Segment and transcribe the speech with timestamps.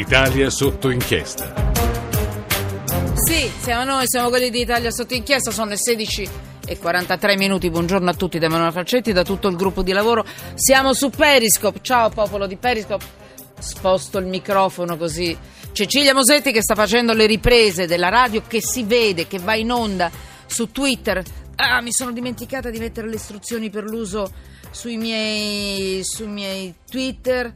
[0.00, 1.52] L'Italia sotto inchiesta.
[3.12, 6.28] Sì, siamo noi, siamo quelli di Italia sotto inchiesta, sono le 16
[6.66, 7.68] e 43 minuti.
[7.68, 10.24] Buongiorno a tutti da Emanuele Falcetti, da tutto il gruppo di lavoro.
[10.54, 11.80] Siamo su Periscope.
[11.82, 13.04] Ciao popolo di Periscope.
[13.58, 15.36] Sposto il microfono così.
[15.72, 19.70] Cecilia Mosetti che sta facendo le riprese della radio che si vede, che va in
[19.70, 20.10] onda
[20.46, 21.22] su Twitter.
[21.56, 24.32] Ah, mi sono dimenticata di mettere le istruzioni per l'uso
[24.70, 27.52] sui miei, sui miei Twitter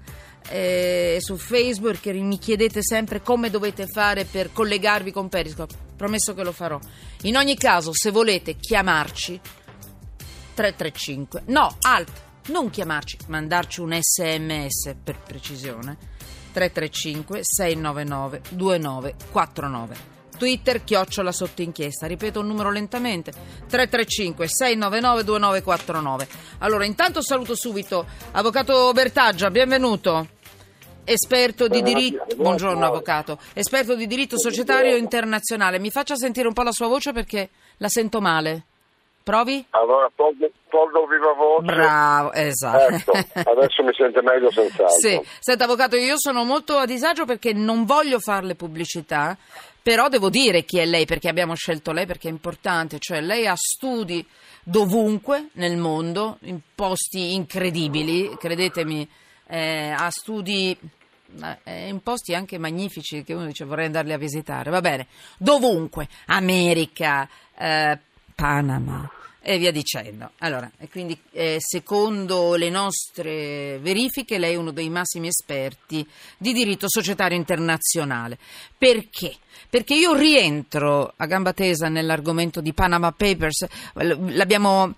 [0.49, 5.75] e su Facebook mi chiedete sempre come dovete fare per collegarvi con Periscope.
[5.97, 6.79] Promesso che lo farò.
[7.23, 9.41] In ogni caso, se volete chiamarci
[10.55, 11.43] 335.
[11.47, 12.11] No, alt,
[12.47, 15.97] non chiamarci, mandarci un SMS per precisione.
[16.53, 20.13] 335 699 2949.
[20.37, 22.07] Twitter chiocciola sotto inchiesta.
[22.07, 26.29] Ripeto il numero lentamente: 335 699 2949.
[26.59, 30.34] Allora, intanto saluto subito Avvocato Bertaggia, benvenuto.
[31.07, 35.79] Esperto di diritto, buongiorno avvocato, esperto di diritto societario internazionale.
[35.79, 38.65] Mi faccia sentire un po' la sua voce perché la sento male.
[39.23, 39.65] Provi?
[39.71, 41.65] Allora, tolgo, tolgo viva voce.
[41.65, 43.13] Bravo, esatto.
[43.13, 44.89] Ecco, adesso mi sente meglio senz'altro.
[44.89, 49.37] Sì, senta avvocato, io sono molto a disagio perché non voglio farle pubblicità,
[49.83, 53.47] però devo dire chi è lei perché abbiamo scelto lei perché è importante, cioè lei
[53.47, 54.27] ha studi
[54.63, 59.07] dovunque nel mondo, in posti incredibili, credetemi,
[59.47, 60.77] eh, ha studi
[61.65, 65.07] eh, in posti anche magnifici che uno dice vorrei andarli a visitare, va bene,
[65.39, 67.99] dovunque, America, eh,
[68.35, 69.11] Panama
[69.47, 70.31] e via dicendo.
[70.39, 76.07] Allora, quindi eh, secondo le nostre verifiche lei è uno dei massimi esperti
[76.39, 78.39] di diritto societario internazionale.
[78.77, 79.37] Perché?
[79.69, 84.95] Perché io rientro a gamba tesa nell'argomento di Panama Papers, l'abbiamo,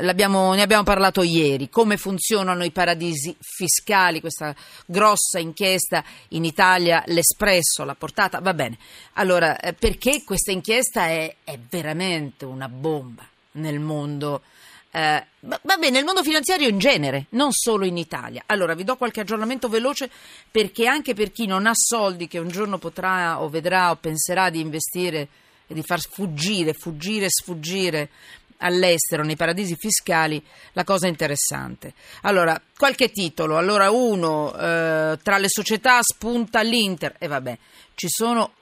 [0.00, 4.54] l'abbiamo, ne abbiamo parlato ieri, come funzionano i paradisi fiscali, questa
[4.86, 8.76] grossa inchiesta in Italia, l'Espresso l'ha portata, va bene.
[9.14, 14.42] Allora, eh, perché questa inchiesta è, è veramente una bomba nel mondo.
[14.90, 18.44] Eh, vabbè, nel mondo finanziario in genere, non solo in Italia.
[18.46, 20.08] Allora, vi do qualche aggiornamento veloce
[20.50, 24.50] perché anche per chi non ha soldi che un giorno potrà o vedrà o penserà
[24.50, 25.28] di investire
[25.66, 28.10] e di far fuggire, fuggire, sfuggire
[28.58, 31.92] all'estero, nei paradisi fiscali, la cosa interessante.
[32.22, 33.58] Allora, qualche titolo.
[33.58, 37.58] Allora, uno, eh, tra le società spunta l'Inter, e vabbè,
[37.94, 38.52] ci sono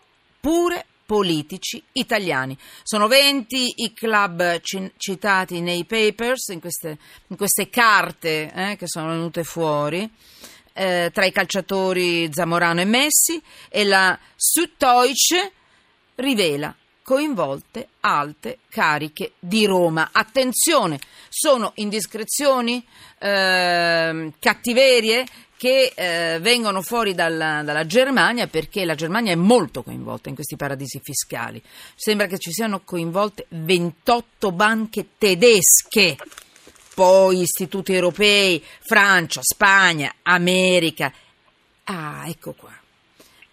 [0.40, 2.56] pure politici italiani.
[2.82, 4.62] Sono 20 i club
[4.96, 6.96] citati nei papers, in queste,
[7.26, 10.10] in queste carte eh, che sono venute fuori.
[10.72, 15.52] Eh, tra i calciatori Zamorano e Messi e la Süddeutsche
[16.14, 20.08] rivela coinvolte alte cariche di Roma.
[20.12, 22.82] Attenzione, sono indiscrezioni,
[23.18, 25.26] eh, cattiverie
[25.62, 30.56] che eh, vengono fuori dalla, dalla, Germania perché la Germania è molto coinvolta in questi
[30.56, 31.62] paradisi fiscali.
[31.94, 36.16] Sembra che ci siano coinvolte 28 banche tedesche,
[36.96, 41.12] poi istituti europei, Francia, Spagna, America.
[41.84, 42.76] Ah, ecco qua.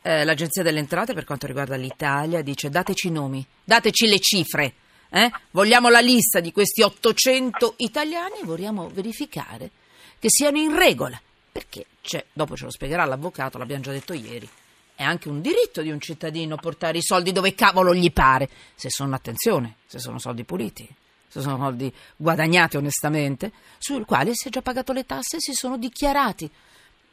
[0.01, 4.73] Eh, L'Agenzia delle Entrate per quanto riguarda l'Italia dice dateci i nomi, dateci le cifre.
[5.11, 5.31] Eh?
[5.51, 9.69] Vogliamo la lista di questi 800 italiani e vogliamo verificare
[10.17, 11.21] che siano in regola
[11.51, 14.49] perché c'è, dopo ce lo spiegherà l'avvocato, l'abbiamo già detto ieri,
[14.95, 18.89] è anche un diritto di un cittadino portare i soldi dove cavolo gli pare, se
[18.89, 20.89] sono, attenzione, se sono soldi puliti,
[21.27, 25.77] se sono soldi guadagnati onestamente, sui quali si è già pagato le tasse si sono
[25.77, 26.49] dichiarati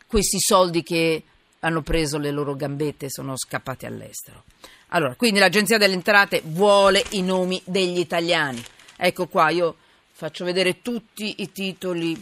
[0.06, 1.22] questi soldi che
[1.60, 4.44] hanno preso le loro gambette e sono scappati all'estero.
[4.88, 8.64] Allora, quindi l'Agenzia delle Entrate vuole i nomi degli italiani.
[8.96, 9.76] Ecco qua, io
[10.12, 12.18] faccio vedere tutti i titoli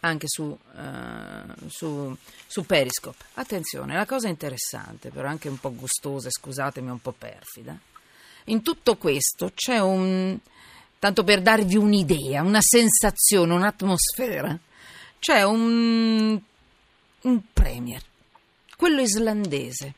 [0.00, 2.16] anche su, uh, su,
[2.46, 3.24] su, Periscope.
[3.34, 7.76] Attenzione, la cosa interessante, però anche un po' gustosa, scusatemi, un po' perfida.
[8.44, 10.38] In tutto questo c'è un,
[10.98, 14.58] tanto per darvi un'idea, una sensazione, un'atmosfera,
[15.18, 16.40] c'è un,
[17.22, 18.02] un premier,
[18.76, 19.94] quello islandese,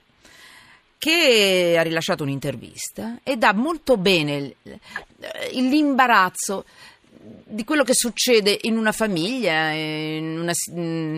[1.01, 4.57] che ha rilasciato un'intervista e dà molto bene
[5.53, 6.67] l'imbarazzo
[7.23, 11.17] di quello che succede in una famiglia, in una, mm,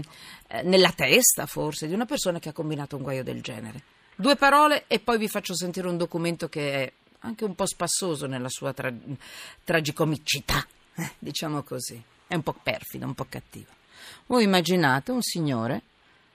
[0.64, 3.82] nella testa forse, di una persona che ha combinato un guaio del genere.
[4.14, 8.26] Due parole e poi vi faccio sentire un documento che è anche un po' spassoso
[8.26, 8.92] nella sua tra-
[9.64, 12.02] tragicomicità, eh, diciamo così.
[12.26, 13.70] È un po' perfido, un po' cattivo.
[14.26, 15.82] Voi immaginate un signore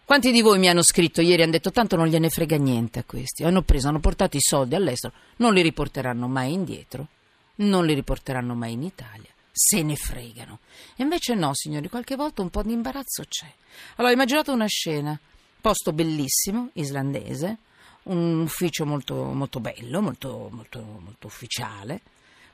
[0.05, 2.99] quanti di voi mi hanno scritto ieri e hanno detto tanto non gliene frega niente
[2.99, 3.43] a questi?
[3.43, 7.07] Hanno preso, hanno portato i soldi all'estero, non li riporteranno mai indietro,
[7.55, 10.59] non li riporteranno mai in Italia se ne fregano.
[10.95, 13.51] E invece no, signori, qualche volta un po' di imbarazzo c'è.
[13.95, 15.19] Allora, immaginate una scena.
[15.59, 17.57] posto bellissimo, islandese,
[18.03, 22.01] un ufficio molto, molto bello, molto, molto, molto ufficiale.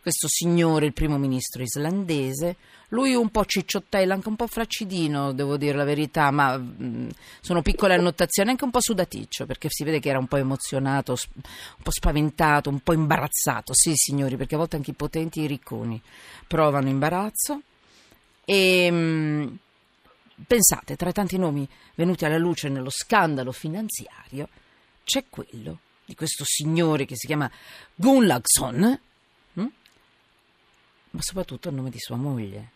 [0.03, 2.57] Questo signore, il primo ministro islandese,
[2.89, 7.07] lui un po' cicciottello, anche un po' fraccidino, devo dire la verità, ma mh,
[7.39, 11.15] sono piccole annotazioni, anche un po' sudaticcio, perché si vede che era un po' emozionato,
[11.35, 13.73] un po' spaventato, un po' imbarazzato.
[13.73, 16.01] Sì, signori, perché a volte anche i potenti e i ricconi
[16.47, 17.61] provano imbarazzo.
[18.43, 19.57] E mh,
[20.45, 21.65] pensate, tra i tanti nomi
[21.95, 24.49] venuti alla luce nello scandalo finanziario,
[25.05, 27.49] c'è quello di questo signore che si chiama
[27.95, 28.99] Gunnlaugsson, hm?
[31.13, 32.69] Ma soprattutto il nome di sua moglie.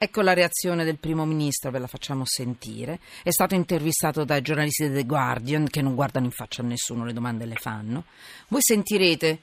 [0.00, 3.00] Ecco la reazione del primo ministro, ve la facciamo sentire.
[3.22, 7.04] È stato intervistato dai giornalisti di The Guardian che non guardano in faccia a nessuno,
[7.04, 8.04] le domande le fanno.
[8.46, 9.40] Voi sentirete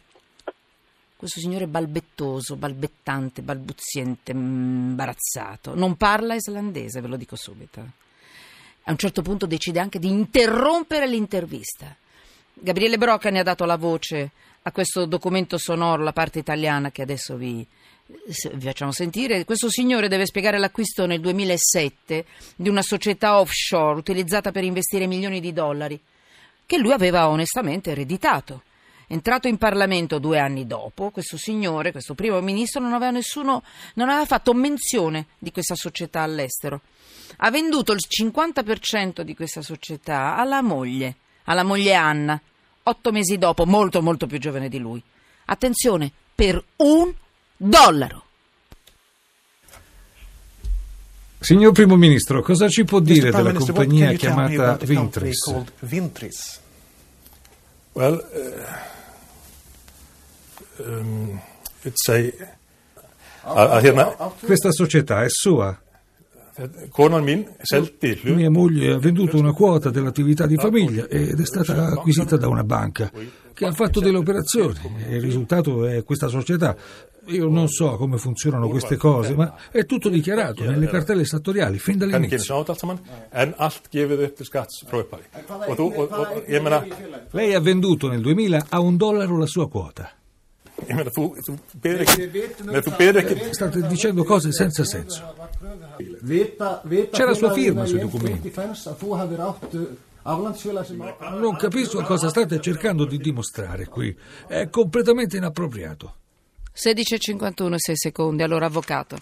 [1.18, 5.76] questo signore balbettoso, balbettante, balbuziente, imbarazzato.
[5.76, 7.80] Non parla islandese, ve lo dico subito.
[8.84, 11.94] A un certo punto decide anche di interrompere l'intervista.
[12.54, 14.32] Gabriele Brocca ne ha dato la voce
[14.62, 17.66] a questo documento sonoro, la parte italiana che adesso vi,
[18.08, 19.46] vi facciamo sentire.
[19.46, 22.26] Questo signore deve spiegare l'acquisto nel 2007
[22.56, 26.00] di una società offshore utilizzata per investire milioni di dollari,
[26.66, 28.64] che lui aveva onestamente ereditato.
[29.08, 33.62] Entrato in Parlamento due anni dopo, questo signore, questo primo ministro, non aveva, nessuno,
[33.96, 36.82] non aveva fatto menzione di questa società all'estero.
[37.38, 41.16] Ha venduto il 50% di questa società alla moglie,
[41.46, 42.40] alla moglie Anna,
[42.84, 45.02] otto mesi dopo, molto molto più giovane di lui.
[45.46, 47.14] Attenzione, per un
[47.58, 48.24] dollaro.
[51.40, 55.64] Signor Primo Ministro, cosa ci può dire della compagnia chiamata Vintris?
[55.80, 56.60] Vintris?
[57.92, 58.20] Well,
[60.78, 61.40] uh, um,
[61.84, 62.32] it's a,
[63.44, 65.80] a hérna, Questa società è sua.
[66.92, 71.46] Konan mín seldi hlut Mia moglie ha venduto una quota dell'attività di famiglia ed è
[71.46, 73.12] stata acquisita da una banca
[73.54, 74.78] che ha fatto delle operazioni.
[75.08, 76.76] E il risultato è questa società.
[77.28, 81.98] Io non so come funzionano queste cose, ma è tutto dichiarato nelle cartelle esattoriali fin
[81.98, 82.66] dall'inizio.
[87.32, 90.12] Lei ha venduto nel 2000 a un dollaro la sua quota.
[90.76, 95.24] Þú, þú byrðir ekki nei, þú byrðir ekki State dicendo cose senza senso.
[97.12, 98.52] C'è la sua firma sui documenti.
[98.52, 99.98] documenti.
[101.40, 104.16] Non capisco cosa state cercando di dimostrare qui.
[104.48, 106.16] È completamente inappropriato.
[106.74, 108.44] 16.51, 6 secondi.
[108.44, 109.18] Allora, avvocato.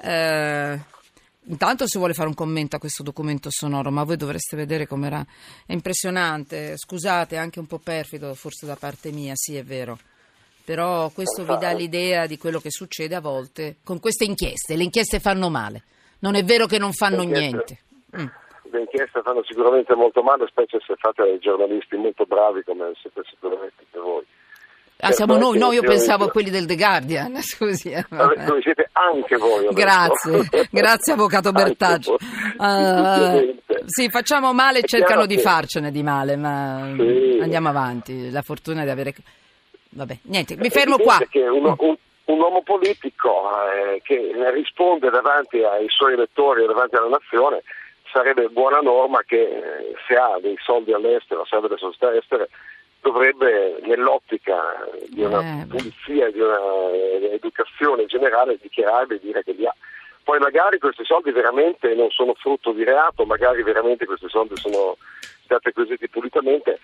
[0.00, 0.80] eh,
[1.44, 5.26] intanto se vuole fare un commento a questo documento sonoro, ma voi dovreste vedere com'era.
[5.66, 6.74] È impressionante.
[6.76, 9.98] Scusate, anche un po' perfido, forse da parte mia, sì, è vero.
[10.68, 14.76] Però questo vi dà l'idea di quello che succede a volte con queste inchieste.
[14.76, 15.84] Le inchieste fanno male.
[16.18, 17.78] Non è vero che non fanno Le niente.
[18.14, 18.26] Mm.
[18.70, 23.22] Le inchieste fanno sicuramente molto male, specie se fatte dai giornalisti molto bravi come siete
[23.30, 24.22] sicuramente voi.
[25.00, 25.56] Ah, siamo noi?
[25.56, 27.40] No, io pensavo a quelli del The Guardian.
[27.40, 27.88] Scusi.
[27.90, 28.04] eh.
[28.06, 29.68] Come siete anche voi.
[29.72, 31.50] Grazie, grazie Avvocato.
[32.60, 33.82] Ah, Indubbiamente.
[33.86, 37.38] sì, facciamo male e cercano chiaro di che- farcene di male, ma Sì.
[37.40, 38.30] andiamo avanti.
[38.30, 39.14] La fortuna di avere.
[39.90, 41.18] Vabbè, niente, mi fermo qua.
[41.28, 41.96] Che uno- un,
[42.26, 47.62] un uomo politico eh, che risponde davanti ai suoi elettori e davanti alla nazione
[48.12, 52.48] sarebbe buona norma che eh, se ha dei soldi all'estero, se ha delle società estere,
[53.00, 54.56] dovrebbe nell'ottica
[55.08, 56.58] di una Eh, pulizia, di una
[56.92, 59.74] eh, educazione generale dichiarare e dire che li ha.
[60.24, 64.96] Poi magari questi soldi veramente non sono frutto di reato, magari veramente questi soldi sono
[65.44, 66.78] stati acquisiti pulitamente,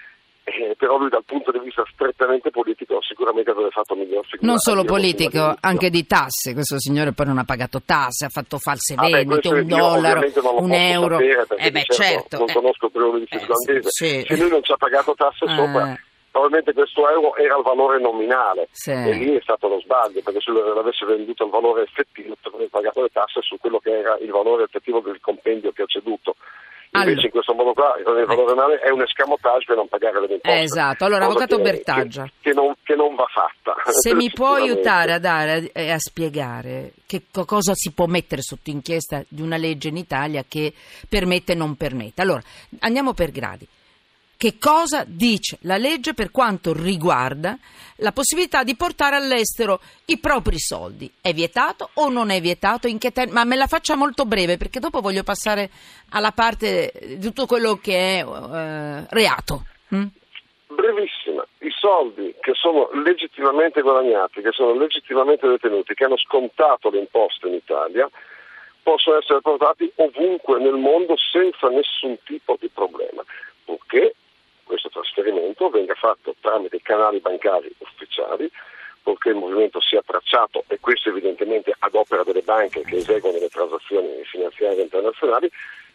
[0.44, 4.46] eh, però lui dal punto di vista strettamente politico sicuramente avrebbe fatto miglior figura.
[4.48, 6.52] Non solo politico, anche di tasse.
[6.52, 9.66] Questo signore poi non ha pagato tasse, ha fatto false Ah, beh, vendite, questo un
[9.66, 10.20] dollaro,
[10.58, 11.18] un euro.
[11.18, 12.52] Eh beh, certo non eh.
[12.52, 13.88] conosco il ministro Eh, islandese.
[13.90, 15.54] sì, Se lui non ci ha pagato tasse Eh.
[15.54, 15.98] sopra,
[16.30, 18.90] probabilmente questo euro era il valore nominale Sì.
[18.90, 22.68] e lì è stato lo sbaglio perché se lui avesse venduto il valore effettivo avrebbe
[22.68, 26.36] pagato le tasse su quello che era il valore effettivo del compendio che ha ceduto.
[26.94, 27.26] Invece Allora.
[27.26, 30.60] in questo modo qua il valore nominale è un escamotage per non pagare le imposte.
[30.60, 31.04] Esatto.
[31.04, 32.22] Allora, avvocato che- Bertaggia.
[32.22, 33.74] Che, che non, che non va fatta.
[33.90, 38.42] Se mi può aiutare a, dare, e a spiegare che co- cosa si può mettere
[38.42, 40.72] sotto inchiesta di una legge in Italia che
[41.08, 42.22] permette e non permette.
[42.22, 42.40] Allora,
[42.80, 43.66] andiamo per gradi.
[44.44, 47.56] Che cosa dice la legge per quanto riguarda
[48.00, 51.10] la possibilità di portare all'estero i propri soldi?
[51.18, 52.86] È vietato o non è vietato?
[52.86, 55.70] In che ter- Ma me la faccia molto breve perché dopo voglio passare
[56.10, 59.64] alla parte di tutto quello che è eh, reato.
[59.94, 60.06] mm?
[60.66, 66.98] Brevissima, i soldi che sono legittimamente guadagnati, che sono legittimamente detenuti, che hanno scontato le
[66.98, 68.10] imposte in Italia,
[68.82, 73.24] possono essere portati ovunque nel mondo senza nessun tipo di problema,
[73.64, 74.16] purché
[75.64, 78.50] trasferimento venga fatto tramite canali bancari ufficiali,
[79.02, 83.48] purché il movimento sia tracciato e questo evidentemente ad opera delle banche che eseguono le
[83.48, 85.50] transazioni finanziarie internazionali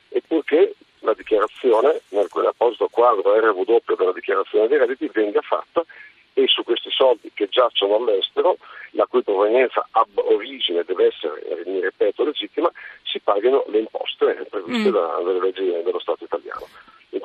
[0.10, 5.84] e purché la dichiarazione nel quell'apposito quadro RW della dichiarazione dei redditi venga fatta
[6.34, 8.58] e su questi soldi che giacciono all'estero,
[8.92, 12.72] la cui provenienza ab origine deve essere, mi ripeto, legittima,
[13.04, 14.94] si paghino le imposte previste mm.
[14.94, 16.68] dalle leggi dello Stato italiano.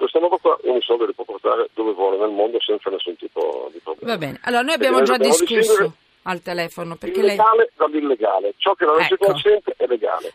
[0.05, 3.71] Questo modo qua ogni soldo li può portare dove vuole nel mondo senza nessun tipo
[3.73, 4.13] di problema.
[4.13, 5.95] Va bene, allora noi abbiamo già discusso
[6.25, 6.97] al telefono.
[6.97, 7.69] Perché il legale lei...
[7.75, 9.27] dall'illegale, ciò che la legge ecco.
[9.27, 10.35] consente è legale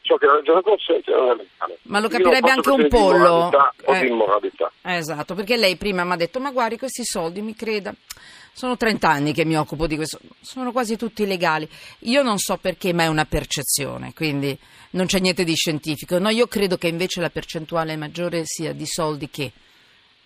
[0.00, 1.78] ciò che la legge consente non è legale.
[1.82, 3.50] Ma lo capirebbe anche un pollo.
[3.84, 4.00] O eh.
[4.00, 4.72] di immoralità.
[4.82, 7.92] Esatto, perché lei prima mi ha detto, ma guardi questi soldi, mi creda,
[8.52, 11.68] sono 30 anni che mi occupo di questo, sono quasi tutti legali.
[12.00, 14.56] Io non so perché, ma è una percezione, quindi
[14.90, 16.18] non c'è niente di scientifico.
[16.18, 19.52] No, io credo che invece la percentuale maggiore sia di soldi che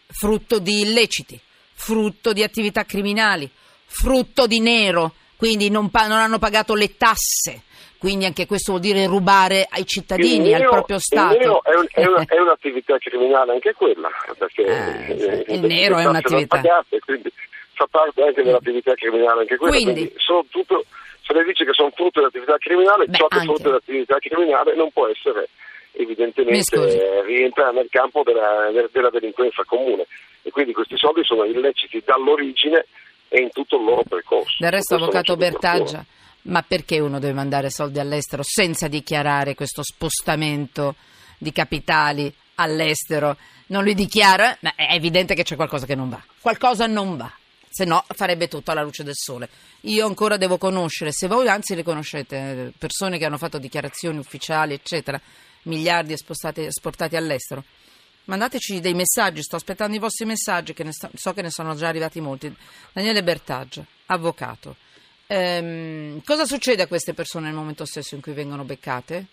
[0.06, 1.38] frutto di illeciti,
[1.72, 3.48] frutto di attività criminali,
[3.86, 7.62] frutto di nero, quindi non, pa- non hanno pagato le tasse
[8.04, 11.38] quindi anche questo vuol dire rubare ai cittadini, nero, al proprio Stato.
[11.38, 16.60] È, un, è, una, è, un'attività criminale anche quella, perché eh, il nero è un'attività.
[16.60, 17.32] Pagate, quindi
[17.74, 19.74] fa parte anche dell'attività criminale anche quella.
[19.74, 20.84] Quindi, quindi tutto,
[21.22, 24.74] se lei dice che sono frutto dell'attività criminale, Beh, ciò che è frutto dell'attività criminale
[24.74, 25.48] non può essere
[25.96, 30.06] evidentemente rientra nel campo della, della delinquenza comune
[30.42, 32.86] e quindi questi soldi sono illeciti dall'origine
[33.28, 34.56] e in tutto il loro percorso.
[34.58, 36.04] Del resto, Avvocato Bertaggia,
[36.42, 40.96] ma perché uno deve mandare soldi all'estero senza dichiarare questo spostamento
[41.38, 43.36] di capitali all'estero?
[43.66, 44.56] Non li dichiara?
[44.60, 46.22] Ma è evidente che c'è qualcosa che non va.
[46.40, 47.32] Qualcosa non va.
[47.74, 49.48] Se no farebbe tutto alla luce del sole.
[49.80, 54.74] Io ancora devo conoscere, se voi anzi le conoscete, persone che hanno fatto dichiarazioni ufficiali,
[54.74, 55.20] eccetera,
[55.62, 57.64] miliardi esportati, all'estero,
[58.26, 61.88] mandateci dei messaggi, sto aspettando i vostri messaggi, che sto, so che ne sono già
[61.88, 62.54] arrivati molti.
[62.92, 64.76] Daniele Bertaggia, avvocato.
[65.26, 69.26] Ehm, cosa succede a queste persone nel momento stesso in cui vengono beccate?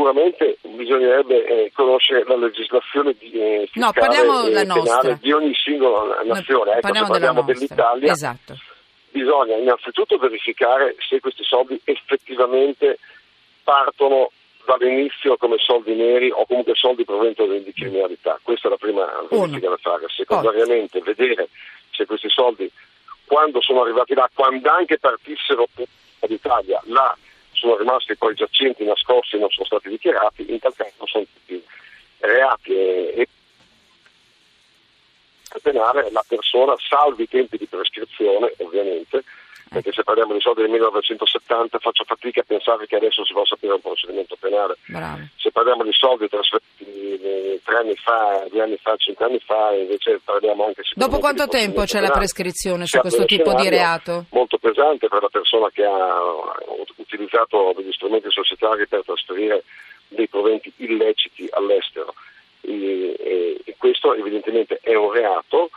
[0.00, 5.18] Sicuramente bisognerebbe eh, conoscere la legislazione di, eh, no, parliamo della nostra.
[5.20, 6.70] di ogni singola nazione.
[6.70, 8.10] Ecco, parliamo, parliamo dell'Italia.
[8.10, 8.54] Esatto.
[9.10, 12.98] Bisogna innanzitutto verificare se questi soldi effettivamente
[13.62, 14.30] partono
[14.64, 18.40] dall'inizio come soldi neri o comunque soldi provenienti di criminalità.
[18.42, 20.06] Questa è la prima verifica da fare.
[20.08, 21.50] Secondariamente, vedere
[21.90, 22.70] se questi soldi
[23.26, 25.68] quando sono arrivati là, quando anche partissero
[26.20, 27.14] dall'Italia, là
[27.60, 31.62] sono rimasti poi giacenti nascosti e non sono stati dichiarati, in tal caso sono tutti
[32.20, 33.28] reati e,
[35.52, 39.22] e penale la persona, salvi i tempi di prescrizione ovviamente,
[39.70, 43.54] perché se parliamo di soldi del 1970 faccio fatica a pensare che adesso si possa
[43.54, 44.76] aprire un procedimento penale.
[44.86, 45.20] Bravo.
[45.36, 50.20] Se parliamo di soldi trasferiti tre anni fa, due anni fa, cinque anni fa, invece
[50.24, 52.08] parliamo anche Dopo quanto tempo c'è penale.
[52.08, 54.24] la prescrizione su questo tipo di reato?
[54.30, 56.18] Molto pesante per la persona che ha
[56.96, 59.62] utilizzato degli strumenti societari per trasferire
[60.08, 62.12] dei proventi illeciti all'estero.
[62.62, 65.70] E, e, e questo evidentemente è un reato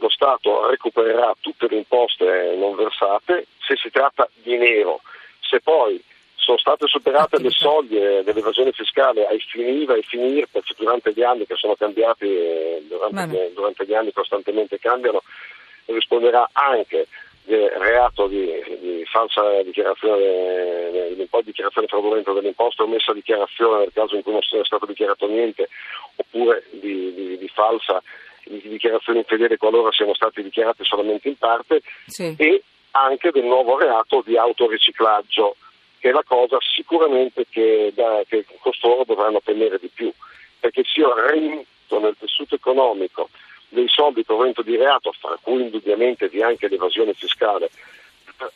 [0.00, 5.00] lo Stato recupererà tutte le imposte non versate se si tratta di nero.
[5.40, 6.02] Se poi
[6.34, 11.22] sono state superate le soglie dell'evasione fiscale ai fini IVA e fini IRPEF durante gli
[11.22, 12.26] anni che sono cambiati,
[12.88, 15.22] durante, durante gli anni costantemente cambiano,
[15.84, 17.06] risponderà anche
[17.44, 18.46] del reato di,
[18.80, 24.32] di falsa dichiarazione, di, di dichiarazione fraudolenta dell'imposta o messa dichiarazione nel caso in cui
[24.32, 25.68] non sia stato dichiarato niente,
[26.16, 28.02] oppure di, di falsa
[28.44, 32.34] di dichiarazione infedele qualora siano stati dichiarati solamente in parte sì.
[32.36, 35.56] e anche del nuovo reato di autoriciclaggio,
[35.98, 40.12] che è la cosa sicuramente che, da, che costoro dovranno temere di più,
[40.58, 43.28] perché se io reimmetto nel tessuto economico
[43.68, 47.70] dei soldi provento di reato, fra cui indubbiamente vi è anche l'evasione fiscale,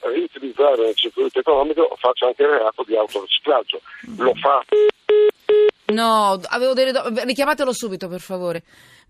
[0.00, 3.80] riutilizzare nel circuito economico faccio anche il reato di autoriciclaggio.
[4.16, 4.64] Lo fa.
[5.86, 8.62] No, avevo delle do- richiamatelo subito per favore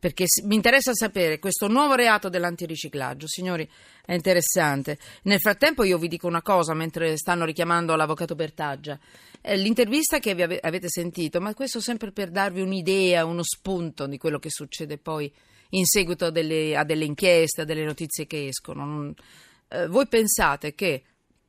[0.05, 3.27] perché mi interessa sapere questo nuovo reato dell'antiriciclaggio.
[3.27, 3.67] Signori,
[4.05, 4.99] è interessante.
[5.23, 8.99] Nel frattempo io vi dico una cosa mentre stanno richiamando l'avvocato Bertaggia.
[9.41, 14.39] L'intervista che ave- avete sentito, ma questo sempre per darvi un'idea, uno spunto di quello
[14.39, 15.33] che succede poi
[15.71, 18.85] in seguito delle, a delle inchieste, a delle notizie che escono.
[18.85, 19.15] Non,
[19.69, 21.03] eh, voi pensate che,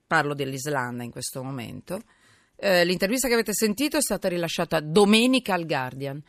[0.08, 2.00] parlo dell'Islanda in questo momento,
[2.56, 6.24] eh, l'intervista che avete sentito è stata rilasciata domenica al Guardian.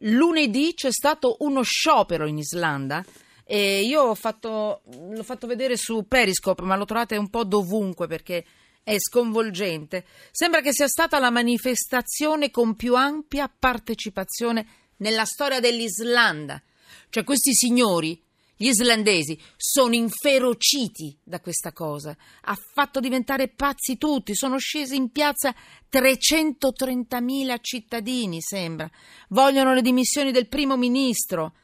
[0.00, 3.04] Lunedì c'è stato uno sciopero in Islanda
[3.44, 8.44] e io fatto, l'ho fatto vedere su Periscope, ma lo trovate un po' dovunque perché
[8.82, 10.04] è sconvolgente.
[10.30, 14.66] Sembra che sia stata la manifestazione con più ampia partecipazione
[14.98, 16.62] nella storia dell'Islanda.
[17.10, 18.22] Cioè questi signori,
[18.60, 22.16] gli islandesi, sono inferociti da questa cosa.
[22.42, 24.34] Ha fatto diventare pazzi tutti.
[24.34, 25.54] Sono scesi in piazza
[25.90, 28.90] 330.000 cittadini, sembra.
[29.28, 31.54] Vogliono le dimissioni del primo ministro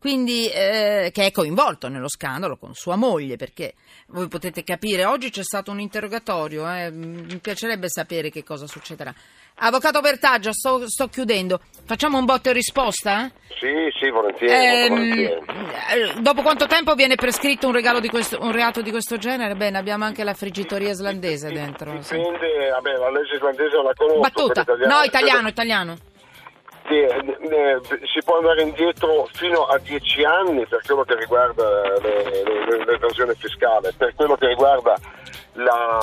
[0.00, 3.74] quindi eh, che è coinvolto nello scandalo con sua moglie, perché
[4.06, 9.14] voi potete capire, oggi c'è stato un interrogatorio, eh, mi piacerebbe sapere che cosa succederà.
[9.62, 13.30] Avvocato Bertaggio, sto, sto chiudendo, facciamo un botte e risposta?
[13.58, 14.88] Sì, sì, volentieri.
[14.88, 15.32] Volentieri.
[15.34, 19.54] eh, dopo quanto tempo viene prescritto un, regalo di questo, un reato di questo genere?
[19.56, 22.00] Bene, abbiamo anche la friggitoria islandese dentro.
[22.00, 22.16] sì.
[22.16, 24.20] Dipende, vabbè, la legge islandese la conosco.
[24.20, 25.96] Battuta, quella no, italiano, italiano.
[26.88, 27.80] Sì, eh, eh,
[28.12, 31.64] si può andare indietro fino a dieci anni per quello che riguarda
[32.00, 34.94] le- le- l'evasione fiscale, per quello che riguarda
[35.64, 35.98] la,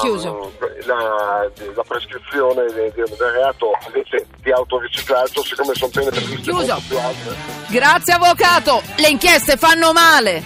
[0.85, 6.81] la- la prescrizione de- de- del reato invece di autoriciclaggio, siccome sono pene previste Chiuso.
[7.69, 10.41] Grazie avvocato, le inchieste fanno male.